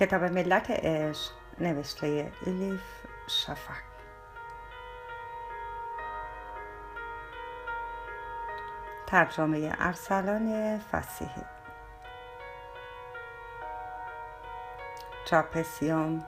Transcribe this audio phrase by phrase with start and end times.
[0.00, 2.82] کتاب ملت عشق نوشته الیف
[3.26, 3.82] شفق.
[9.06, 11.42] ترجمه ارسلان فسیحی.
[15.24, 16.24] چاپسیوم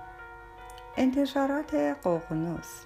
[0.96, 2.84] انتشارات قوقنوس.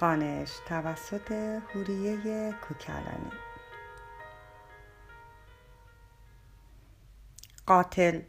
[0.00, 1.32] خانش توسط
[1.74, 3.49] هوریه کوکلانی.
[7.70, 8.20] قاتل.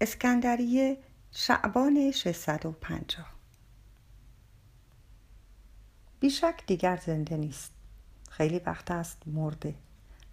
[0.00, 0.98] اسکندریه
[1.32, 3.26] شعبان 650
[6.20, 7.72] بیشک دیگر زنده نیست.
[8.30, 9.74] خیلی وقت است مرده.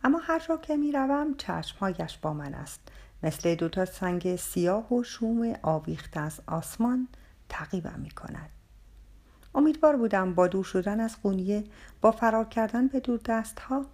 [0.04, 2.80] اما هر جا که می روم چشمهایش با من است.
[3.24, 7.08] مثل دوتا سنگ سیاه و شوم آویخته از آسمان
[7.50, 8.50] تعقیبم می کند.
[9.56, 11.64] امیدوار بودم با دور شدن از قونیه
[12.02, 13.86] با فرار کردن به دور دست ها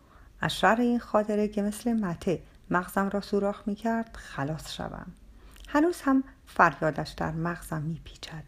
[0.42, 2.42] از شر این خاطره که مثل مته
[2.74, 5.06] مغزم را سوراخ می کرد خلاص شوم.
[5.68, 8.44] هنوز هم فریادش در مغزم می پیچد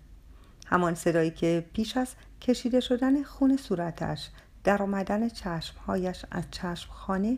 [0.65, 4.29] همان صدایی که پیش از کشیده شدن خون صورتش
[4.63, 7.37] در آمدن چشمهایش از چشمخانه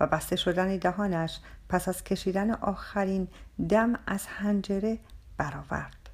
[0.00, 3.28] و بسته شدن دهانش پس از کشیدن آخرین
[3.68, 4.98] دم از هنجره
[5.36, 6.10] برآورد.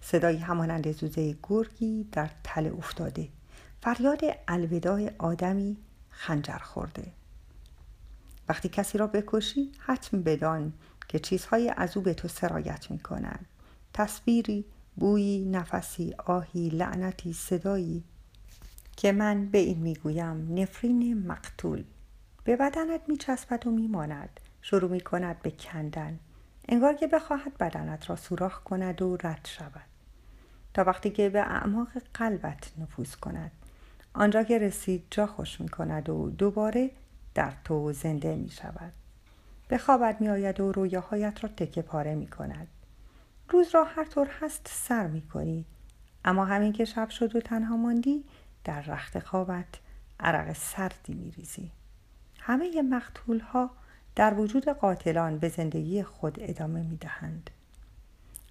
[0.00, 3.28] صدایی همانند زوزه گرگی در تله افتاده.
[3.82, 5.76] فریاد الوداع آدمی
[6.10, 7.12] خنجر خورده.
[8.48, 10.72] وقتی کسی را بکشی حتم بدان
[11.08, 13.46] که چیزهای از او به تو سرایت می کنند
[13.92, 14.64] تصویری
[14.96, 18.04] بویی نفسی آهی لعنتی صدایی
[18.96, 21.84] که من به این می‌گویم نفرین مقتول.
[22.44, 24.40] به بدنت میچسبد و میماند.
[24.62, 26.18] شروع می کند به کندن.
[26.68, 29.82] انگار که بخواهد بدنت را سوراخ کند و رد شود.
[30.74, 33.50] تا وقتی که به اعماق قلبت نفوذ کند.
[34.14, 36.90] آنجا که رسید جا خوش می کند و دوباره
[37.34, 38.92] در تو زنده می شود.
[39.68, 42.68] به خوابت می آید و رویاهایت را تکه پاره می کند.
[43.48, 45.64] روز را هر طور هست سر می کنی.
[46.24, 48.24] اما همین که شب شد و تنها ماندی
[48.64, 49.66] در رخت خوابت
[50.20, 51.70] عرق سردی می ریزی.
[52.38, 53.70] همه مقتول ها
[54.16, 57.50] در وجود قاتلان به زندگی خود ادامه می دهند.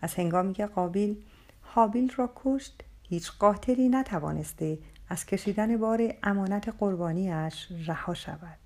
[0.02, 1.24] از هنگامی که قابیل
[1.62, 4.80] حابیل را کشت هیچ قاتلی نتوانسته
[5.10, 8.63] از کشیدن بار امانت قربانیش رها شود.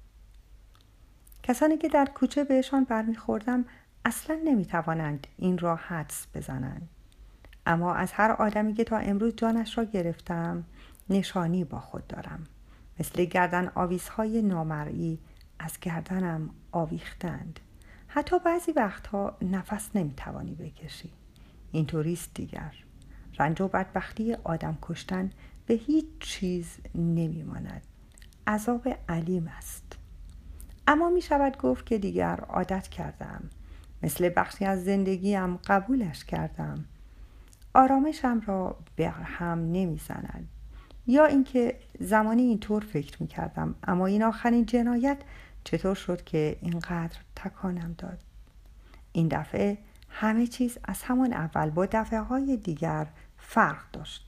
[1.48, 3.66] کسانی که در کوچه بهشان برمیخوردم
[4.06, 6.90] اصلا نمی‌توانند این را حدس بزنند.
[7.66, 10.64] اما از هر آدمی که تا امروز جانش را گرفتم
[11.10, 12.44] نشانی با خود دارم.
[13.00, 15.20] مثل گردن آویزهای نامرئی
[15.60, 17.60] از گردنم آویختند.
[18.08, 21.10] حتی بعضی وقتها نفس نمی‌توانی بکشی.
[21.72, 22.74] اینطوریست دیگر.
[23.40, 25.32] رنج و بدبختی آدم کشتن
[25.66, 27.82] به هیچ چیز نمیماند.
[28.48, 29.87] عذاب علیم است.
[30.88, 33.50] اما می شود گفت که دیگر عادت کردم.
[34.04, 36.86] مثل بخشی از زندگیم قبولش کردم.
[37.74, 40.48] آرامشم را به هم نمی‌زند.
[41.08, 45.18] یا اینکه زمانی اینطور فکر می کردم اما این آخرین جنایت
[45.64, 48.20] چطور شد که اینقدر تکانم داد؟
[49.12, 49.78] این دفعه
[50.10, 54.28] همه چیز از همان اول با دفعه های دیگر فرق داشت.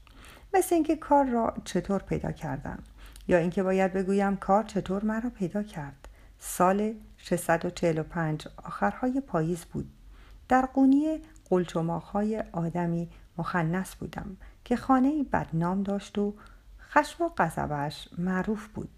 [0.53, 2.84] مثل اینکه کار را چطور پیدا کردم
[3.28, 6.09] یا اینکه باید بگویم کار چطور مرا پیدا کرد.
[6.40, 9.92] سال 645 آخرهای پاییز بود.
[10.48, 11.20] در قونی
[11.50, 16.34] قلچماخهای آدمی مخنس بودم که خانه بدنام داشت و
[16.92, 18.90] خشم و غضبش معروف بود.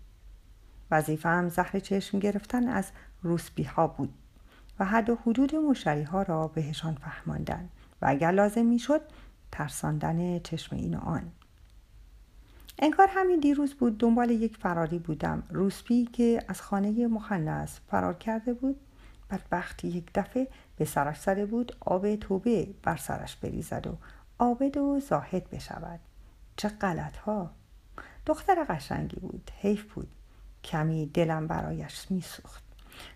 [0.92, 2.92] وظیفه هم زهر چشم گرفتن از
[3.24, 4.14] روسبی ها بود
[4.80, 7.70] و حد و حدود مشتری ها را بهشان فهماندن
[8.02, 9.02] و اگر لازم می‌شد
[9.52, 11.32] ترساندن چشم این و آن.
[12.84, 15.44] انگار همین دیروز بود دنبال یک فراری بودم.
[15.50, 18.80] روسپی که از خانه مخنس فرار کرده بود
[19.32, 20.48] بدبخت یک دفعه
[20.78, 23.98] به سرش زده بود آب توبه بر سرش بریزد و
[24.40, 26.00] آبد و زاهد بشود.
[26.58, 27.52] چه غلط ها
[28.26, 30.12] دختر قشنگی بود حیف بود.
[30.64, 32.64] کمی دلم برایش میسوخت.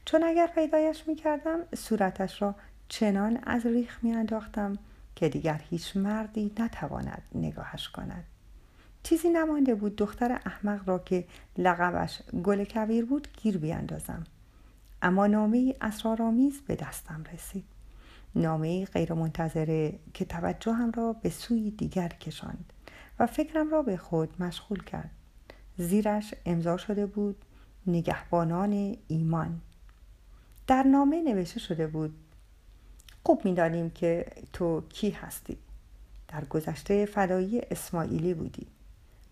[0.06, 2.56] چون اگر پیدایش می‌کردم صورتش را
[2.90, 4.78] چنان از ریخ میانداختم
[5.16, 8.24] که دیگر هیچ مردی نتواند نگاهش کند.
[9.06, 11.26] چیزی نمانده بود دختر احمق را که
[11.58, 14.24] لقبش گل کویر بود گیر بیاندازم.
[15.02, 17.66] اما نامه اسرارآمیز به دستم رسید.
[18.36, 20.28] نامه غیر منتظره که
[20.94, 22.74] را به سوی دیگر کشاند
[23.20, 25.12] و فکرم را به خود مشغول کرد.
[25.78, 27.46] زیرش امضا شده بود
[27.88, 29.62] نگهبانان ایمان.
[30.68, 32.16] در نامه نوشته شده بود
[33.24, 35.58] خوب می‌دانیم که تو کی هستی.
[36.28, 38.68] در گذشته فدایی اسماعیلی بودی.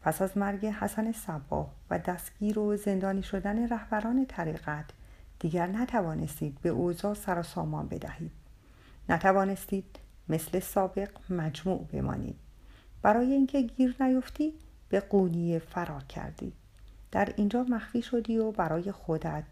[0.03, 4.85] پس از مرگ حسن صبا و دستگیر و زندانی شدن رهبران طریقت
[5.39, 8.31] دیگر نتوانستید به اوضاع سر و سامان بدهید.
[9.09, 12.35] نتوانستید مثل سابق مجموع بمانید.
[13.01, 14.53] برای اینکه گیر نیفتی
[14.89, 16.53] به قونیه فرار کردی.
[17.11, 19.43] در اینجا مخفی شدی و برای خودت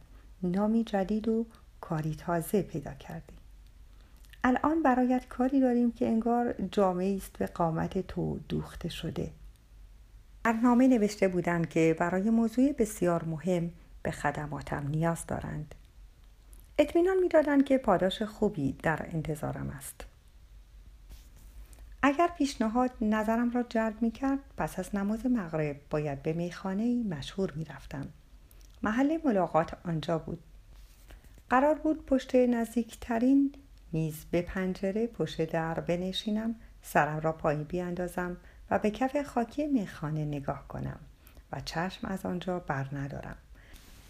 [0.43, 1.45] نامی جدید و
[1.81, 3.33] کاری تازه پیدا کردی.
[4.43, 9.31] الان برایت کاری داریم که انگار جامعه است به قامت تو دوخته شده.
[10.43, 13.71] در نامه نوشته بودند که برای موضوع بسیار مهم
[14.03, 15.75] به خدماتم نیاز دارند
[16.77, 20.05] اطمینان می‌دادند که پاداش خوبی در انتظارم است
[22.03, 27.51] اگر پیشنهاد نظرم را جلب می کرد پس از نماز مغرب باید به میخانه مشهور
[27.51, 28.07] می رفتم.
[28.83, 30.39] محل ملاقات آنجا بود.
[31.49, 33.51] قرار بود پشت نزدیکترین
[33.91, 38.37] میز به پنجره پشت در بنشینم سرم را پایین بیاندازم
[38.71, 40.99] و به کف خاکی میخانه نگاه کنم
[41.51, 43.37] و چشم از آنجا بر ندارم.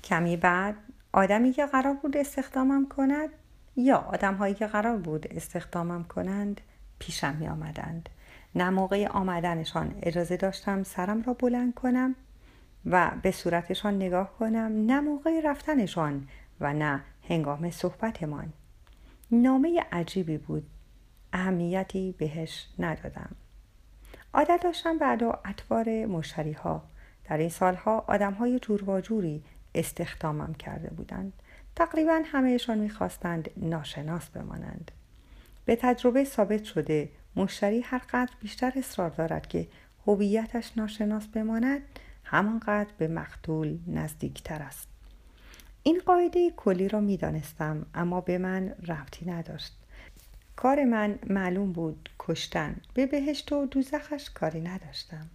[0.03, 0.75] کمی بعد
[1.13, 3.29] آدمی که قرار بود استخدامم کند
[3.75, 6.61] یا آدم هایی که قرار بود استخدامم کنند
[6.99, 8.09] پیشم می آمدند.
[8.55, 12.15] نه موقع آمدنشان اجازه داشتم سرم را بلند کنم
[12.85, 16.27] و به صورتشان نگاه کنم نه موقع رفتنشان
[16.59, 18.53] و نه هنگام صحبتمان.
[19.31, 20.67] نامه عجیبی بود.
[21.33, 23.35] اهمیتی بهش ندادم.
[24.33, 26.83] عادت داشتم بعد و اطوار مشتری ها
[27.29, 29.43] در این سالها آدم های جور و جوری
[29.75, 31.33] استخدامم کرده بودند.
[31.75, 34.91] تقریبا همهشان می‌خواستند ناشناس بمانند.
[35.65, 39.67] به تجربه ثابت شده مشتری هر قدر بیشتر اصرار دارد که
[40.07, 41.81] هویتش ناشناس بماند
[42.23, 44.87] همانقدر به مقتول نزدیکتر است.
[45.83, 49.77] این قاعده کلی را می‌دانستم اما به من ربطی نداشت.
[50.55, 52.75] کار من معلوم بود کشتن.
[52.93, 55.29] به بهشت و دوزخش کاری نداشتم.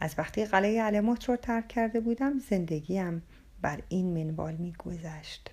[0.00, 3.22] از وقتی قلعه علمات را ترک کرده بودم زندگیم
[3.62, 5.50] بر این منوال میگذشت.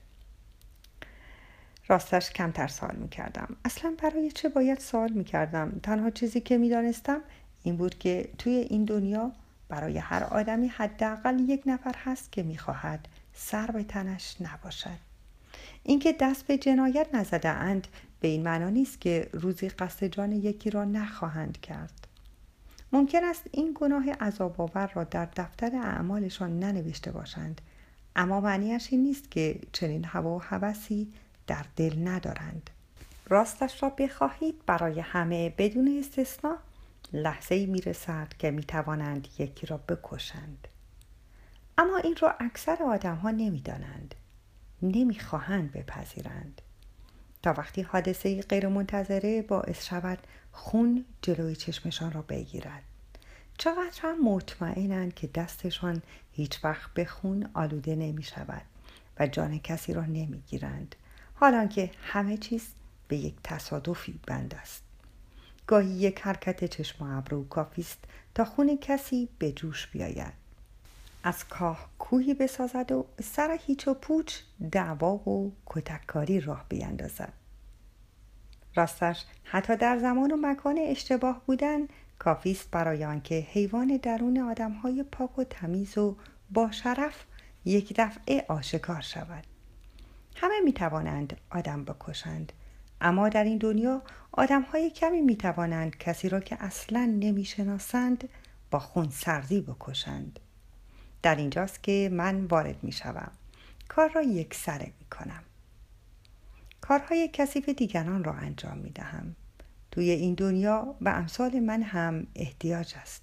[1.88, 3.56] راستش کمتر سوال می‌کردم.
[3.66, 7.22] اصلا برای چه باید سوال می‌کردم؟ تنها چیزی که می‌دانستم
[7.64, 9.32] این بود که توی این دنیا
[9.70, 15.00] برای هر آدمی حداقل یک نفر هست که می‌خواهد سر به تنش نباشد.
[15.84, 17.88] اینکه دست به جنایت نزده اند
[18.26, 22.08] به این معنا نیست که روزی قصد جان یکی را نخواهند کرد.
[22.92, 27.62] ممکن است این گناه عذاب آور را در دفتر اعمالشان ننوشته باشند
[28.16, 31.14] اما معنیش این نیست که چنین هوا و هوسی
[31.48, 32.70] در دل ندارند.
[33.30, 36.58] راستش را بخواهید برای همه بدون استثنا
[37.14, 40.68] لحظه می رسد که می توانند یکی را بکشند.
[41.78, 44.16] اما این را اکثر آدم ها نمی دانند
[44.82, 46.62] نمی خواهند بپذیرند.
[47.46, 50.20] تا وقتی حادثه غیر منتظره باعث شود
[50.52, 52.84] خون جلوی چشمشان را بگیرد.
[53.58, 56.02] چقدر هم مطمئنند که دستشان
[56.32, 58.62] هیچ وقت به خون آلوده نمی شود
[59.20, 60.96] و جان کسی را نمی گیرند.
[61.34, 62.68] حالان که همه چیز
[63.08, 64.84] به یک تصادفی بند است.
[65.68, 68.00] گاهی یک حرکت چشم و ابرو کافی است
[68.36, 70.45] تا خون کسی به جوش بیاید.
[71.28, 74.36] از کاه کوهی بسازد و سر هیچ و پوچ
[74.72, 77.34] دعوا و کتککاری راه بیندازد
[78.76, 81.88] راستش حتی در زمان و مکان اشتباه بودن
[82.20, 86.18] کافی است برای آنکه حیوان درون آدمهای پاک و تمیز و
[86.50, 87.26] با شرف
[87.66, 89.44] یک دفعه آشکار شود.
[90.36, 92.54] همه می توانند آدم بکشند
[93.02, 98.30] اما در این دنیا آدم های کمی می توانند کسی را که اصلا نمی شناسند
[98.72, 100.40] با خون سردی بکشند.
[101.26, 103.32] در اینجاست که من وارد می شوم
[103.88, 105.44] کار را یک سره می کنم
[106.82, 109.36] کارهای کثیف دیگران را انجام می دهم
[109.92, 113.22] توی این دنیا به امثال من هم احتیاج است.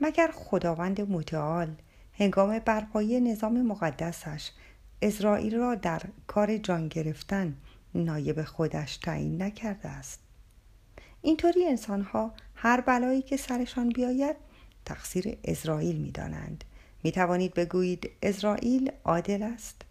[0.00, 1.74] مگر خداوند متعال
[2.18, 4.50] هنگام برپایی نظام مقدسش
[5.02, 7.56] اسرائیل را در کار جان گرفتن
[7.94, 10.20] نایب خودش تعیین نکرده است؟
[11.22, 14.36] اینطوری انسانها هر بلایی که سرشان بیاید
[14.84, 16.64] تقصیر اسرائیل می‌دانند.
[17.02, 19.82] می توانید بگویید اسرائیل عادل است؟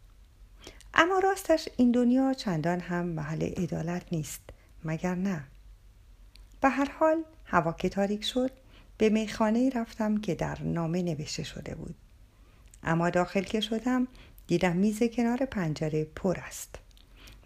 [0.94, 4.42] اما راستش این دنیا چندان هم محل عدالت نیست
[4.84, 5.44] مگر نه؟
[6.62, 8.52] به هر حال هوا که تاریک شد
[8.98, 11.96] به میخانه رفتم که در نامه نوشته شده بود.
[12.84, 14.08] اما داخل که شدم
[14.48, 16.76] دیدم میز کنار پنجره پر است.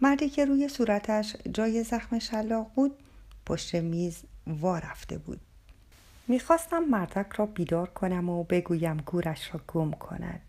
[0.01, 2.91] مردی که روی صورتش جای زخم شلاق بود
[3.45, 4.17] پشت میز
[4.47, 5.41] وا رفته بود.
[6.27, 10.41] می‌خواستم مردک را بیدار کنم و بگویم گورش را گم کند.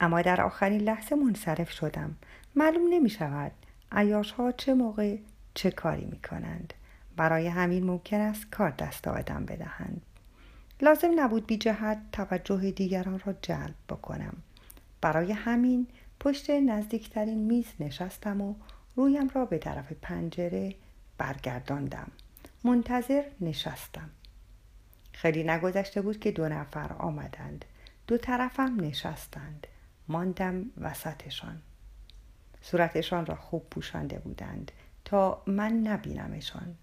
[0.00, 2.16] اما در آخرین لحظه منصرف شدم.
[2.56, 3.52] معلوم نمی شود
[3.92, 5.16] عیاش ها چه موقع
[5.54, 6.74] چه کاری می کنند
[7.16, 10.02] برای همین ممکن است کار دست آدم بدهند.
[10.80, 14.36] لازم نبود بی جهت توجه دیگران را جلب بکنم.
[15.00, 15.86] برای همین
[16.20, 18.54] پشت نزدیکترین میز نشستم و
[18.96, 20.74] رویم را به طرف پنجره
[21.18, 22.10] برگرداندم.
[22.64, 24.10] منتظر نشستم.
[25.18, 27.64] خیلی نگذشته بود که دو نفر آمدند.
[28.06, 29.66] دو طرفم نشستند.
[30.08, 31.62] ماندم وسطشان.
[32.62, 34.72] صورتشان را خوب پوشانده بودند
[35.04, 36.74] تا من نبینمشان.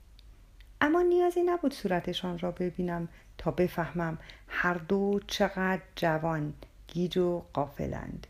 [0.82, 6.54] اما نیازی نبود صورتشان را ببینم تا بفهمم هر دو چقدر جوان
[6.88, 8.28] گیج و قافلند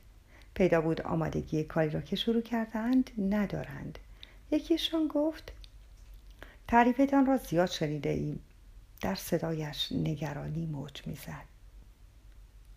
[0.54, 4.00] پیدا بود آمادگی کاری را که شروع کردند ندارند.
[4.52, 5.52] یکیشان گفت
[6.68, 8.40] تعریفتان را زیاد شنیده ایم
[9.02, 11.46] در صدایش نگرانی موج می‌زد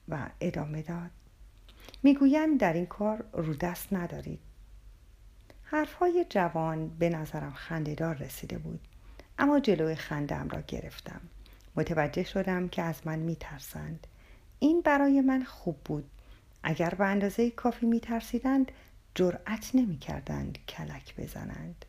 [0.08, 1.10] و ادامه داد.
[2.02, 4.40] می‌گویند در این کار رو دست ندارید.
[5.62, 8.80] حرفهای جوان به نظرم خندهدار رسیده بود
[9.38, 11.20] اما جلوی خندم را گرفتم.
[11.76, 14.06] متوجه شدم که از من میترسند.
[14.58, 16.10] این برای من خوب بود.
[16.62, 18.72] اگر به اندازه کافی میترسیدند
[19.14, 21.84] جرأت نمی‌کردند کلک بزنند.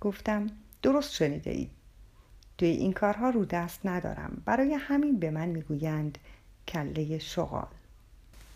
[0.00, 0.46] گفتم
[0.82, 1.50] درست شنیده
[2.58, 4.42] توی این کارها رو دست ندارم.
[4.44, 6.18] برای همین به من می‌گویند
[6.68, 7.66] کله شغال.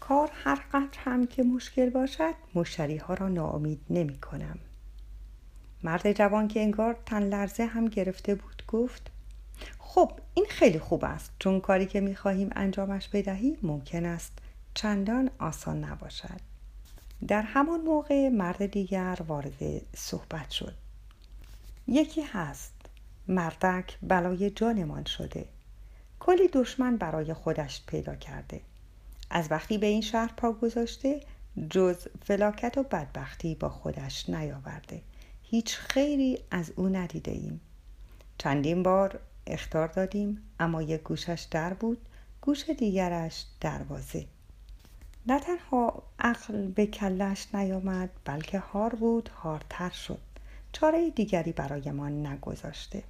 [0.01, 4.59] کار هر قدر هم که مشکل باشد مشتری ها را ناامید نمی کنم
[5.83, 9.11] مرد جوان که انگار تن لرزه هم گرفته بود گفت
[9.79, 11.33] خب این خیلی خوب است.
[11.39, 14.33] چون کاری که می خواهیم انجامش بدهیم ممکن است
[14.75, 16.41] چندان آسان نباشد.
[17.29, 19.63] در همان موقع مرد دیگر وارد
[19.97, 20.75] صحبت شد.
[21.89, 22.80] یکی هست.
[23.31, 25.49] مردک بلای جانمان شده.
[26.21, 28.61] کلی دشمن برای خودش پیدا کرده.
[29.31, 31.21] از وقتی به این شهر پا گذاشته
[31.71, 35.03] جز فلاکت و بدبختی با خودش نیاورده.
[35.43, 37.61] هیچ خیری از او ندیده ایم.
[38.39, 41.99] چندین بار اختار دادیم اما یک گوشش در بود
[42.41, 44.27] گوش دیگرش دروازه.
[45.27, 50.21] نه تنها عقل به کلش نیامد بلکه هار بود هارتر شد.
[50.73, 53.03] چاره دیگری برایمان نگذاشته.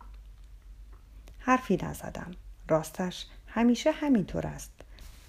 [1.41, 2.31] حرفی نزدم.
[2.69, 4.73] راستش همیشه همینطور است.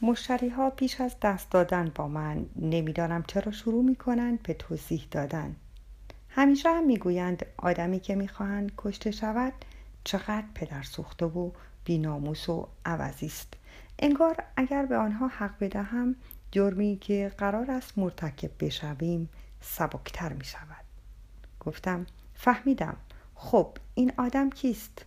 [0.01, 5.07] مشتری ها پیش از دست دادن با من نمی‌دانم چرا شروع می کنند به توضیح
[5.11, 5.55] دادن.
[6.29, 9.53] همیشه هم می‌گویند آدمی که می‌خواهند کشته شود
[10.03, 11.51] چقدر پدر سوخته و
[11.85, 13.53] بیناموس و عوضی است.
[13.99, 16.15] انگار اگر به آنها حق بدهم
[16.51, 19.29] جرمی که قرار است مرتکب بشویم
[19.61, 20.85] سبکتر می شود
[21.59, 22.97] گفتم فهمیدم.
[23.35, 25.05] خب این آدم کیست؟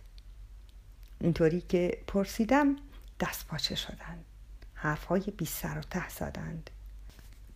[1.19, 2.75] اینطوری که پرسیدم
[3.19, 4.25] دست پاچه شدند
[4.73, 6.69] حرفهای بی سر و ته زدند.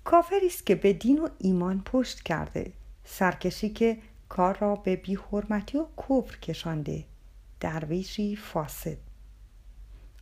[0.03, 2.73] کافری است که به دین و ایمان پشت کرده.
[3.03, 3.97] سرکشی که
[4.29, 7.05] کار را به بیحرمتی و کفر کشانده.
[7.59, 8.97] درویشی فاسد.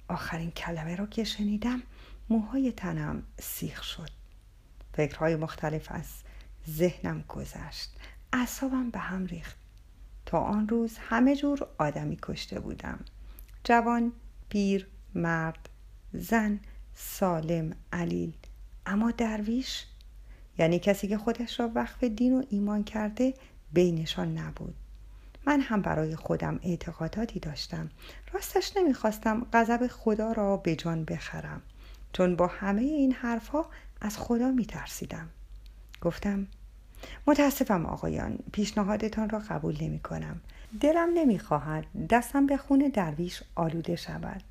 [0.07, 1.83] آخرین کلمه را که شنیدم
[2.29, 4.09] موهای تنم سیخ شد.
[4.93, 6.07] فکرهای مختلف از
[6.69, 7.97] ذهنم گذشت.
[8.33, 9.57] اعصابم به هم ریخت.
[10.25, 13.05] تا آن روز همه جور آدمی کشته بودم.
[13.67, 14.11] جوان
[14.49, 15.69] پیر مرد
[16.13, 16.59] زن
[16.93, 18.33] سالم علیل.
[18.85, 19.85] اما درویش؟
[20.57, 23.33] یعنی کسی که خودش را وقف دین و ایمان کرده
[23.73, 24.75] بینشان نبود.
[25.45, 27.89] من هم برای خودم اعتقاداتی داشتم.
[28.33, 31.61] راستش نمی‌خواستم غضب خدا را به جان بخرم.
[32.13, 33.69] چون با همه این حرفها
[34.01, 35.29] از خدا میترسیدم.
[36.01, 36.47] گفتم
[37.27, 40.41] متاسفم آقایان پیشنهادتان را قبول نمی کنم
[40.81, 44.43] دلم نمی‌خواهد دستم به خون درویش آلوده شود.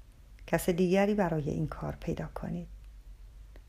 [0.47, 2.69] کس دیگری برای این کار پیدا کنید.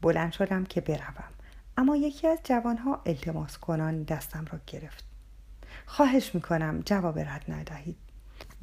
[0.01, 1.31] بلند شدم که بروم
[1.77, 5.03] اما یکی از جوانها التماس کنان دستم را گرفت.
[5.85, 7.95] خواهش می‌کنم جواب رد ندهید.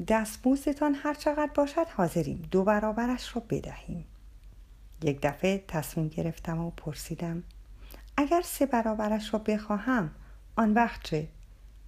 [0.09, 4.05] دستموزتان هر چقدر باشد حاضریم دو برابرش را بدهیم.
[5.03, 7.43] یک دفعه تصمیم گرفتم و پرسیدم
[8.17, 10.11] اگر سه برابرش را بخواهم
[10.57, 11.29] آن وقت چه؟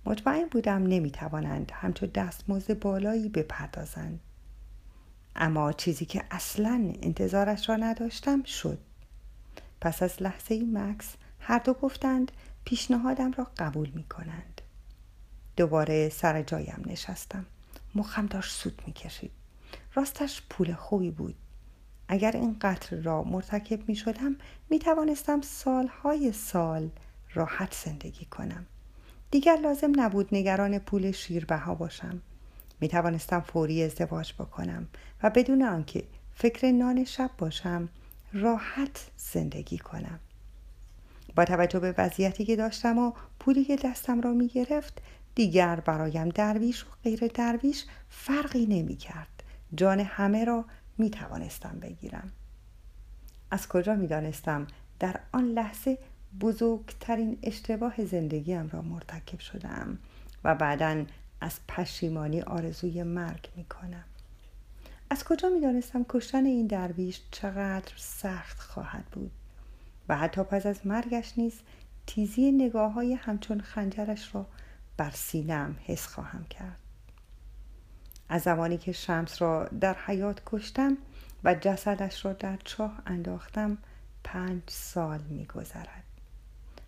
[0.04, 4.20] مطمئن بودم نمی‌توانند همچون دستمزد بالایی بپردازند.
[5.36, 8.78] اما چیزی که اصلا انتظارش را نداشتم شد.
[9.80, 12.32] پس از لحظه ای مکس هر دو گفتند
[12.64, 14.60] پیشنهادم را قبول می کنند
[15.56, 17.46] دوباره سر جایم نشستم.
[17.94, 19.30] مخم داشت سود می کشید
[19.94, 21.34] راستش پول خوبی بود.
[22.08, 24.36] اگر این قتل را مرتکب می شدم
[24.70, 26.90] می توانستم سالهای سال
[27.34, 28.66] راحت زندگی کنم.
[29.30, 32.22] دیگر لازم نبود نگران پول شیربها باشم.
[32.80, 34.88] می توانستم فوری ازدواج بکنم
[35.22, 37.88] و بدون آنکه فکر نان شب باشم
[38.32, 40.20] راحت زندگی کنم.
[41.36, 45.02] با توجه به وضعیتی که داشتم و پولی که دستم را می گرفت
[45.34, 49.42] دیگر برایم درویش و غیر درویش فرقی نمی کرد
[49.74, 50.64] جان همه را
[50.98, 52.32] می توانستم بگیرم.
[53.50, 54.66] از کجا می دانستم
[54.98, 55.98] در آن لحظه
[56.40, 59.98] بزرگترین اشتباه زندگیم را مرتکب شدم
[60.44, 61.04] و بعدا
[61.40, 64.04] از پشیمانی آرزوی مرگ می کنم
[65.10, 69.30] از کجا می دانستم کشتن این درویش چقدر سخت خواهد بود
[70.08, 71.60] و حتی پس از مرگش نیز
[72.06, 74.46] تیزی نگاه های همچون خنجرش را
[74.96, 76.85] بر سینم حس خواهم کرد.
[78.28, 80.96] از زمانی که شمس را در حیات کشتم
[81.44, 83.78] و جسدش را در چاه انداختم
[84.24, 86.04] پنج سال می گذرد.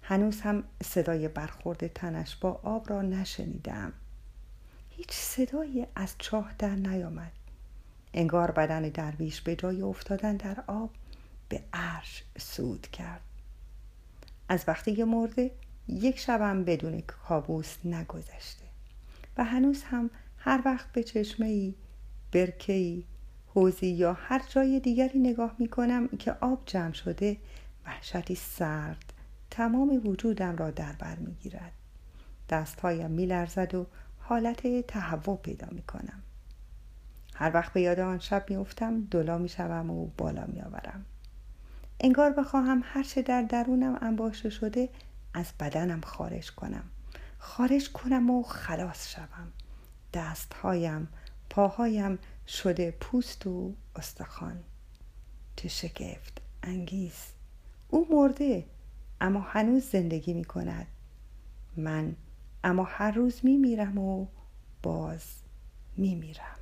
[0.03, 3.93] هنوز هم صدای برخورد تنش با آب را نشنیدم.
[4.91, 7.33] هیچ صدایی از چاه در نیامد.
[8.15, 10.91] انگار بدن درویش به جای افتادن در آب
[11.49, 13.21] به عرش سود کرد.
[14.49, 15.51] از وقتی که مرده
[15.89, 18.65] یک شبم بدون کابوس نگذشته
[19.37, 21.75] و هنوز هم هر وقت به چشمه ای
[22.33, 23.03] برکه
[23.55, 27.37] حوزی یا هر جای دیگری نگاه می کنم که آب جمع شده
[27.87, 29.13] وحشتی سرد
[29.51, 31.73] تمام وجودم را در بر می گیرد
[32.49, 33.87] دستهایم می لرزد و
[34.19, 36.23] حالت تهوع پیدا می کنم
[37.35, 41.05] هر وقت به یاد آن شب می افتم دلا می و بالا می آورم
[42.01, 44.89] انگار بخواهم هرچه در درونم انباشته شده
[45.35, 46.85] از بدنم خارج کنم.
[47.39, 49.53] خارج کنم و خلاص شوم.
[50.13, 51.09] دستهایم
[51.51, 54.63] پاهایم شده پوست و استخوان.
[55.57, 57.33] چه شگفت انگیز.
[57.89, 58.65] او مرده
[59.21, 60.87] اما هنوز زندگی می کند
[61.77, 62.17] من
[62.65, 64.27] اما هر روز می میرم و
[64.83, 65.23] باز
[65.97, 66.58] می میرم